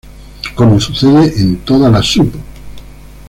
[0.55, 2.33] Como sucede en toda la sub.